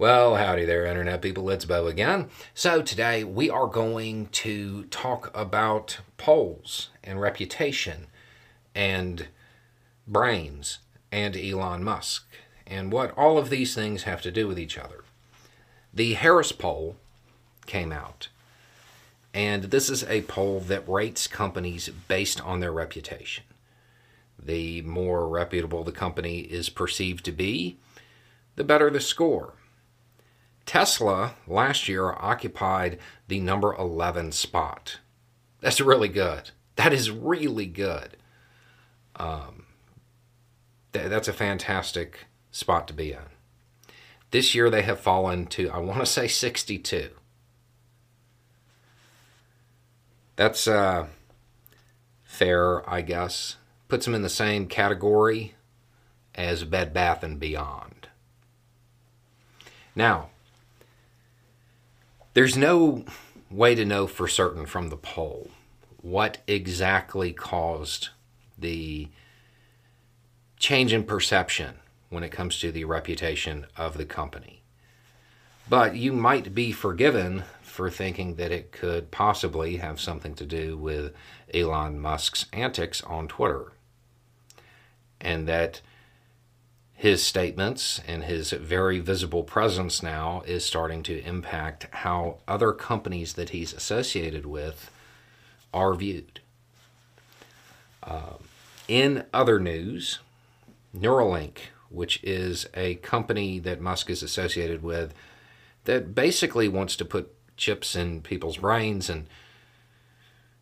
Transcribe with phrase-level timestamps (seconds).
[0.00, 1.50] Well, howdy there, Internet people.
[1.50, 2.28] It's Beau again.
[2.54, 8.06] So, today we are going to talk about polls and reputation
[8.76, 9.26] and
[10.06, 10.78] brains
[11.10, 12.28] and Elon Musk
[12.64, 15.02] and what all of these things have to do with each other.
[15.92, 16.94] The Harris poll
[17.66, 18.28] came out,
[19.34, 23.42] and this is a poll that rates companies based on their reputation.
[24.40, 27.78] The more reputable the company is perceived to be,
[28.54, 29.54] the better the score.
[30.68, 34.98] Tesla last year occupied the number 11 spot.
[35.60, 36.50] That's really good.
[36.76, 38.18] That is really good.
[39.16, 39.64] Um,
[40.92, 43.30] th- that's a fantastic spot to be in.
[44.30, 47.12] This year they have fallen to, I want to say 62.
[50.36, 51.06] That's uh,
[52.24, 53.56] fair, I guess.
[53.88, 55.54] Puts them in the same category
[56.34, 58.08] as Bed Bath and Beyond.
[59.96, 60.28] Now,
[62.38, 63.04] there's no
[63.50, 65.50] way to know for certain from the poll
[66.02, 68.10] what exactly caused
[68.56, 69.08] the
[70.56, 71.74] change in perception
[72.10, 74.62] when it comes to the reputation of the company.
[75.68, 80.76] But you might be forgiven for thinking that it could possibly have something to do
[80.76, 81.12] with
[81.52, 83.72] Elon Musk's antics on Twitter.
[85.20, 85.80] And that
[86.98, 93.34] his statements and his very visible presence now is starting to impact how other companies
[93.34, 94.90] that he's associated with
[95.72, 96.40] are viewed.
[98.02, 98.32] Uh,
[98.88, 100.18] in other news,
[100.92, 105.14] Neuralink, which is a company that Musk is associated with,
[105.84, 109.28] that basically wants to put chips in people's brains and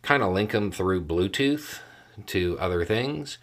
[0.00, 1.80] kind of link them through Bluetooth
[2.24, 3.36] to other things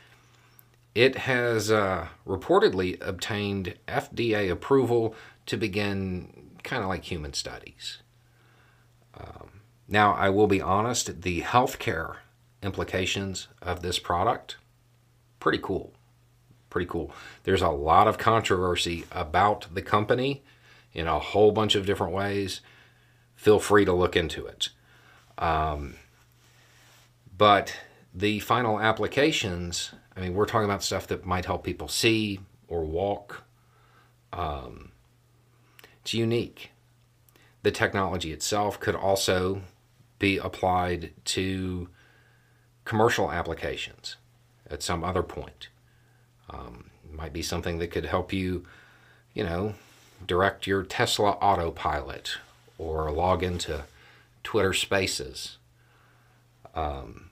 [0.99, 7.99] it has uh, reportedly obtained FDA approval to begin kind of like human studies.
[9.17, 12.17] Um, now, I will be honest, the healthcare
[12.61, 14.57] implications of this product,
[15.39, 15.93] pretty cool.
[16.69, 17.13] Pretty cool.
[17.43, 20.43] There's a lot of controversy about the company
[20.93, 22.59] in a whole bunch of different ways.
[23.35, 24.67] Feel free to look into it.
[25.37, 25.95] Um,
[27.37, 27.73] but
[28.13, 32.83] the final applications I mean, we're talking about stuff that might help people see or
[32.83, 33.43] walk.
[34.33, 34.91] Um,
[36.01, 36.71] it's unique.
[37.63, 39.61] The technology itself could also
[40.17, 41.87] be applied to
[42.83, 44.17] commercial applications
[44.69, 45.69] at some other point.
[46.49, 48.65] Um, might be something that could help you,
[49.33, 49.75] you know,
[50.27, 52.39] direct your Tesla autopilot
[52.77, 53.85] or log into
[54.43, 55.57] Twitter Spaces.
[56.75, 57.29] Um,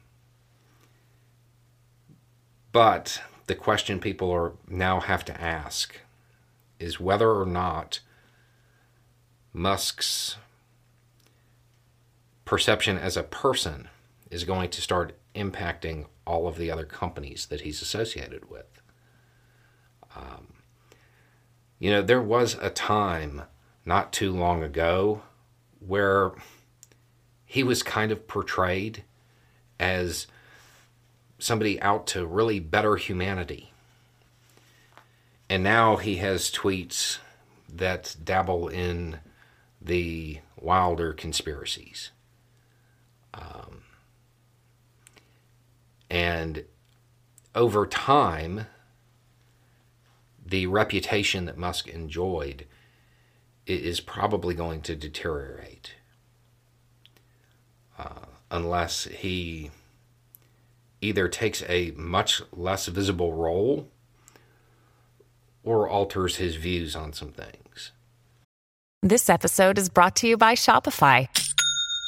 [2.77, 5.99] but the question people are now have to ask
[6.77, 8.01] is whether or not
[9.51, 10.37] Musk's
[12.45, 13.87] perception as a person
[14.29, 18.79] is going to start impacting all of the other companies that he's associated with.
[20.15, 20.53] Um,
[21.79, 23.41] you know, there was a time
[23.85, 25.23] not too long ago
[25.79, 26.31] where
[27.43, 29.03] he was kind of portrayed
[29.79, 30.27] as
[31.39, 33.71] somebody out to really better humanity.
[35.49, 37.19] And now he has tweets
[37.73, 39.19] that dabble in
[39.81, 42.11] the wilder conspiracies.
[43.33, 43.83] Um,
[46.09, 46.65] and
[47.53, 48.67] over time,
[50.45, 52.65] the reputation that Musk enjoyed
[53.65, 55.93] is probably going to deteriorate
[57.99, 59.71] uh, unless he
[61.01, 63.89] either takes a much less visible role
[65.63, 67.91] or alters his views on some things.
[69.03, 71.27] This episode is brought to you by Shopify.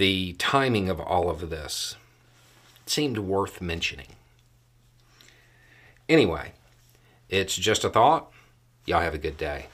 [0.00, 1.94] the timing of all of this
[2.86, 4.06] seemed worth mentioning.
[6.08, 6.52] Anyway,
[7.28, 8.32] it's just a thought.
[8.86, 9.66] Y'all have a good day.